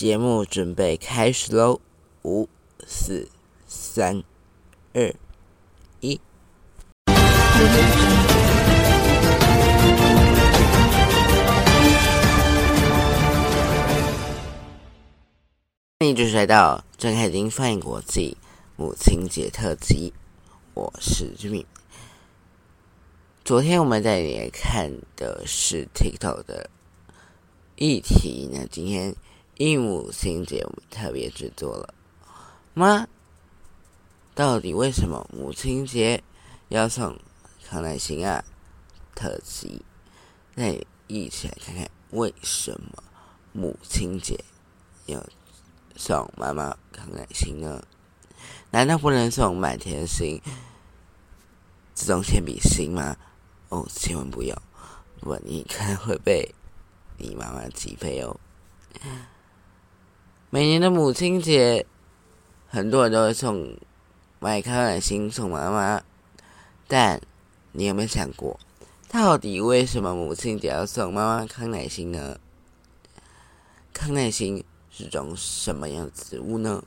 [0.00, 1.78] 节目准备开始喽！
[2.22, 2.48] 五、
[2.86, 3.28] 四、
[3.66, 4.24] 三、
[4.94, 5.14] 二、
[6.00, 6.18] 一。
[15.98, 18.38] 欢迎继续来到郑海金翻译国际
[18.76, 20.14] 母亲节特辑，
[20.72, 21.66] 我是志敏。
[23.44, 26.70] 昨天我们在里面看的是 TikTok 的
[27.76, 29.14] 议题，那今天
[29.62, 31.92] 一母亲节我们特别制作了
[32.72, 33.06] 吗？
[34.34, 36.24] 到底为什么母亲节
[36.70, 37.14] 要送
[37.68, 38.42] 康乃馨啊？
[39.14, 39.84] 特辑，
[40.54, 43.04] 那一起来看看为什么
[43.52, 44.42] 母亲节
[45.04, 45.22] 要。
[45.94, 47.82] 送妈妈康乃馨呢？
[48.70, 50.40] 难道不能送满天星、
[51.92, 53.14] 自动铅笔芯吗？
[53.68, 54.56] 哦，千万不要，
[55.20, 56.54] 不然你可能会被
[57.18, 58.40] 你妈妈击飞哦。
[60.52, 61.86] 每年的母亲节，
[62.68, 63.78] 很多人都会送
[64.40, 66.02] 买康乃馨送妈妈，
[66.88, 67.20] 但
[67.70, 68.58] 你有没有想过，
[69.08, 72.38] 到底为什么母亲节要送妈妈康乃馨呢？
[73.92, 74.64] 康乃馨。
[74.92, 76.82] 是种什么样的植物呢？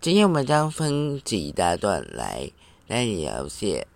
[0.00, 2.48] 今天我们将分几大段来
[2.86, 3.86] 来了解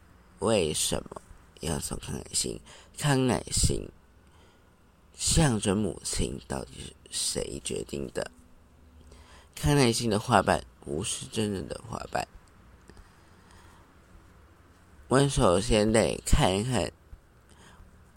[0.41, 1.23] 为什么
[1.61, 2.61] 要送康乃馨。
[2.99, 3.89] 康乃馨
[5.19, 8.31] 象征母亲，到底是谁决定的？
[9.57, 12.29] 康乃馨的花瓣不是真正的花瓣。
[15.09, 16.93] 我们首先得看一看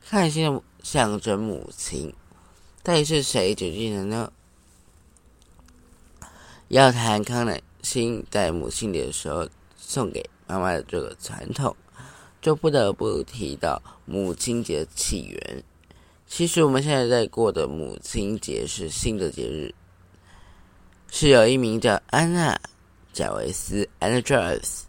[0.05, 2.13] 康乃馨象征母亲。
[2.83, 4.31] 到底是谁决定的呢？
[6.67, 11.75] 要谈康乃馨在母亲节的时候送给妈妈的这个传统，
[12.39, 15.63] 就不得不提到母亲节起源。
[16.33, 19.75] 其实我们现在在过的母亲节是新的节日，
[21.09, 22.55] 是有一名叫安娜·
[23.11, 24.85] 贾维斯 a n n a j a r v s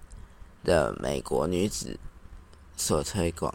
[0.62, 1.98] 的美国女子
[2.76, 3.52] 所推广。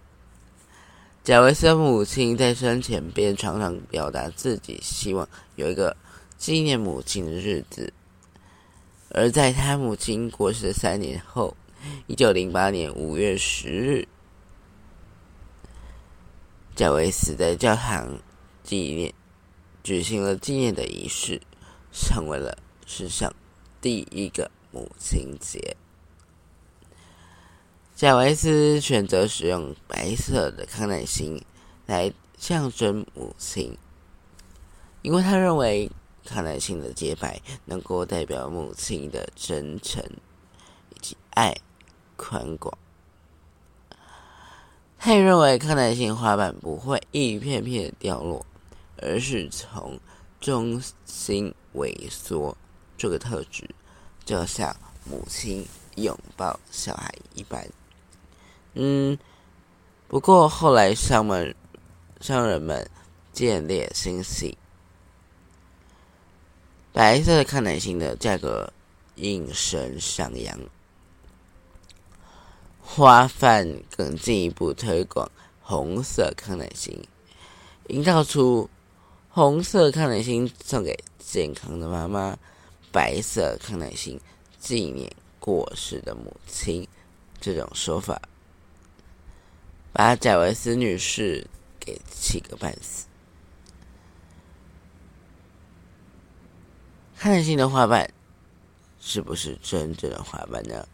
[1.24, 5.26] 贾维斯的母亲在生前便常常表达自己希望
[5.56, 5.96] 有一个
[6.38, 7.94] 纪念母亲的日子，
[9.12, 11.56] 而在他母亲过世三年后，
[12.08, 14.06] 一九零八年五月十日，
[16.78, 18.20] 贾维斯在教堂
[18.64, 19.12] 纪念
[19.84, 21.42] 举行了纪念的仪式，
[21.92, 22.56] 成为了
[22.86, 23.34] 史上
[23.82, 25.76] 第一个母亲节。
[27.96, 31.44] 贾维斯选择使用白色的康乃馨
[31.88, 33.76] 来象征母亲，
[35.02, 35.90] 因为他认为
[36.26, 40.04] 康乃馨的洁白能够代表母亲的真诚
[40.94, 41.58] 以及爱
[42.16, 42.78] 宽广。
[45.00, 48.46] 他认为康乃馨花瓣不会一片片掉落，
[48.98, 50.00] 而是从
[50.42, 52.56] 中心萎缩，
[52.98, 53.70] 这个特质
[54.26, 54.76] 就像
[55.06, 55.66] 母亲
[55.96, 57.66] 拥抱小孩一般。
[58.74, 59.18] 嗯，
[60.08, 61.56] 不过后来商们、
[62.20, 62.90] 商人们
[63.32, 64.58] 见猎心喜，
[66.92, 68.72] 白色的康乃馨的价格
[69.16, 70.60] 应声上扬，
[72.98, 75.32] 花瓣更进一步推广
[75.62, 77.08] 红色康乃馨，
[77.90, 78.68] 营造出
[79.30, 82.36] 红色康乃馨送给健康的妈妈，
[82.92, 84.20] 白色康乃馨
[84.58, 86.88] 纪念过世的母亲
[87.40, 88.20] 这种说法。
[89.94, 91.46] 把贾维斯女士
[91.80, 93.06] 给气个半死。
[97.16, 98.12] 康乃馨的花瓣
[99.00, 100.88] 是不是真正的花瓣呢？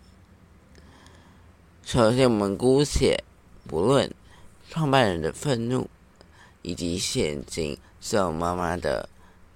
[1.86, 3.24] 首先，我们姑且
[3.68, 4.12] 不论
[4.70, 5.90] 创办人的愤怒，
[6.62, 9.08] 以及现今送妈妈的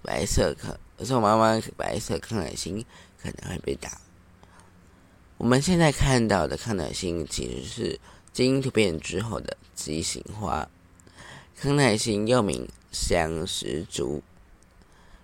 [0.01, 2.85] 白色康送妈妈白色康乃馨
[3.21, 3.99] 可能会被打。
[5.37, 7.99] 我们现在看到的康乃馨其实是。
[8.33, 10.69] 基因突变之后的畸形花，
[11.59, 14.21] 康乃馨又名香石竹，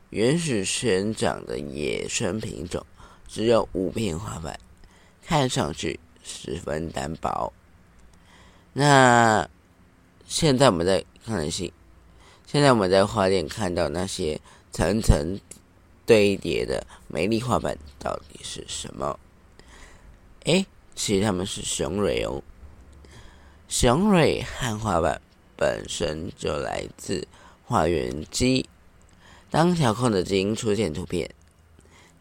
[0.10, 2.84] 原始生长的野生品种，
[3.28, 4.60] 只有五片花瓣，
[5.22, 7.54] 看上去十分单薄。
[8.72, 9.48] 那
[10.26, 11.72] 现在我们在康乃馨，
[12.48, 14.40] 现在我们在花店看到那些
[14.72, 15.40] 层层
[16.06, 19.20] 堆叠的美丽花瓣，到底是什么？
[20.46, 20.66] 哎，
[20.96, 22.42] 其实它们是雄蕊哦。
[23.68, 25.22] 雄蕊和花瓣
[25.56, 27.28] 本身就来自
[27.66, 28.68] 花原基，
[29.50, 31.30] 当调控的基因出现突变，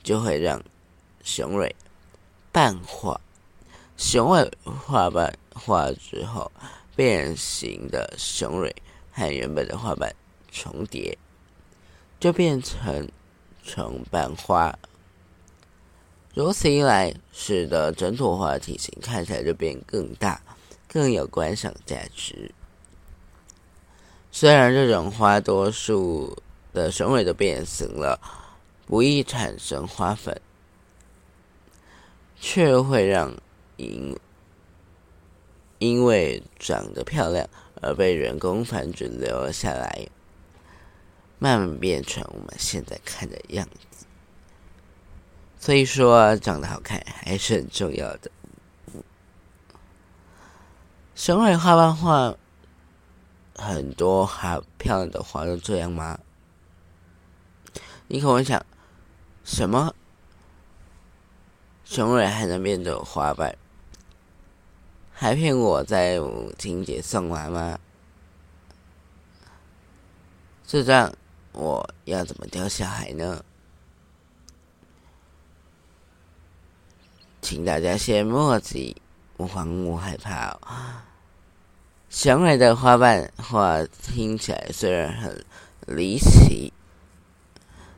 [0.03, 0.63] 就会让
[1.25, 1.75] 雄蕊
[2.53, 3.21] 瓣化。
[4.05, 6.51] 雄蕊花瓣化之后，
[6.97, 8.75] 变形的雄蕊
[9.13, 10.13] 和原本的花瓣
[10.51, 11.17] 重叠，
[12.19, 13.09] 就变成
[13.65, 14.77] 重瓣花。
[16.35, 20.43] 如此一来，使得整朵花的体型看起来就变更大，
[20.89, 22.53] 更有观赏价值。
[24.33, 26.37] 虽然这种花多数
[26.73, 28.21] 的雄蕊都变形了，
[28.85, 30.39] 不易产生花粉，
[32.41, 33.33] 却会让
[33.77, 34.19] 因
[35.79, 37.49] 因为长得漂亮
[37.81, 40.07] 而被人工繁殖留了下来，
[41.39, 44.07] 慢慢变成我们现在看的样子。
[45.59, 48.31] 所以说，长得好看还是很重要的。
[51.15, 52.37] 雄蕊花瓣画。
[53.55, 56.19] 很多好漂亮的花都这样吗？
[58.09, 58.65] 你可能想，
[59.45, 59.95] 什么
[61.85, 63.57] 雄蕊还能变成花瓣？
[65.23, 67.79] 还骗我在母亲节送花吗？
[70.67, 71.15] 这样
[71.53, 73.45] 我要怎么教小孩呢？
[77.41, 79.01] 请大家先莫急，
[79.37, 80.59] 勿慌勿害怕哦。
[82.11, 85.45] 雄蕊的花瓣画听起来虽然很
[85.87, 86.73] 离奇，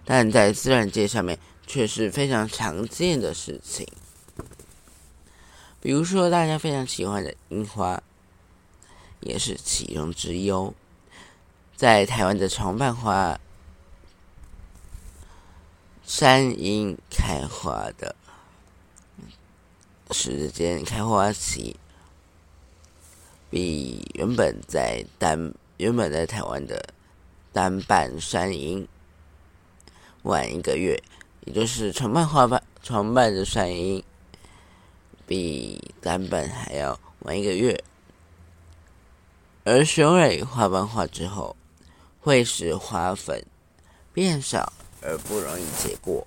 [0.04, 3.88] 但在自然界上面却是非常常见的事情。
[5.84, 8.02] 比如说，大家非常喜欢的樱花，
[9.20, 10.72] 也是其中之一哦。
[11.76, 13.38] 在台湾的长瓣花
[16.02, 18.16] 山樱开花的
[20.10, 21.76] 时间，开花期。
[23.50, 26.94] 比原本在单原本在台湾的
[27.52, 28.88] 单瓣山樱
[30.22, 30.98] 晚一个月，
[31.44, 34.02] 也就是长瓣花瓣长瓣的山樱
[35.26, 37.82] 比单瓣还要晚一个月。
[39.64, 41.56] 而雄蕊花瓣化之后，
[42.20, 43.44] 会使花粉
[44.12, 46.26] 变少而不容易结果。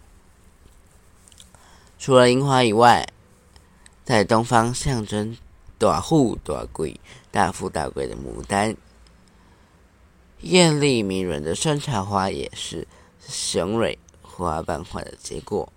[1.99, 3.07] 除了樱花以外，
[4.03, 5.37] 在东方象征。
[5.79, 6.99] 大富大贵、
[7.29, 8.75] 大富大贵的牡丹，
[10.41, 12.87] 艳丽迷人的山茶花也是
[13.19, 15.71] 雄蕊花瓣化的结果。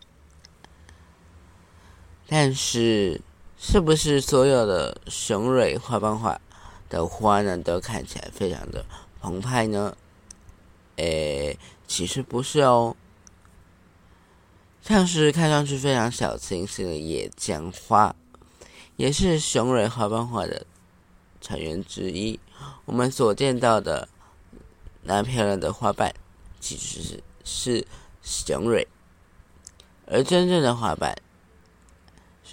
[2.32, 3.20] 但是，
[3.58, 6.40] 是不是所有的雄蕊花瓣花
[6.88, 8.86] 的花呢，都看起来非常的
[9.20, 9.96] 澎湃呢？
[10.94, 12.94] 诶，其实不是哦。
[14.80, 18.14] 像是看上去非常小清新的野姜花。
[18.96, 20.64] 也是雄蕊花瓣花的
[21.40, 22.38] 成员之一。
[22.84, 24.08] 我们所见到的
[25.02, 26.14] 那漂亮的花瓣，
[26.60, 27.86] 其实是是
[28.22, 28.86] 雄蕊，
[30.06, 31.16] 而真正的花瓣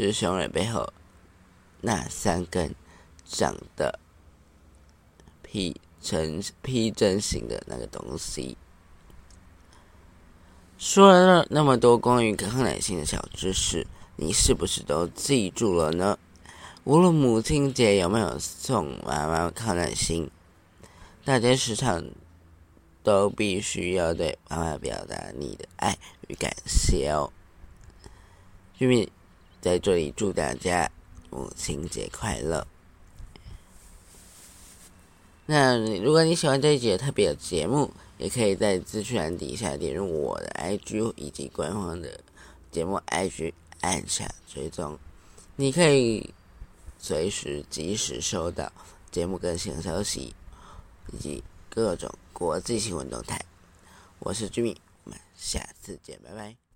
[0.05, 0.93] 是雄蕊背后
[1.81, 2.75] 那三根
[3.25, 3.99] 长得
[5.41, 8.57] 披成披针形的那个东西。
[10.77, 16.19] 说了那么多关于康乃馨的小知识，你是不是都记住了呢？
[16.83, 20.29] 无论母亲节有没有送妈妈康乃馨，
[21.25, 22.05] 大家时常
[23.01, 25.97] 都必须要对妈妈表达你的爱
[26.27, 27.31] 与感谢哦。
[28.77, 29.09] 居民
[29.61, 30.89] 在这里祝大家
[31.29, 32.65] 母亲节快乐。
[35.45, 42.19] 那如果你喜欢这一节特别的节目，也可以在资讯栏底下点入我的 IG 以及官方的
[42.71, 44.97] 节目 IG 按下追踪，
[45.55, 46.33] 你可以。
[46.99, 48.69] 随时及时收到
[49.11, 50.33] 节目更新的消息，
[51.13, 53.39] 以及各种国际新闻动态。
[54.19, 56.66] 我是居民，我们下次见，拜拜。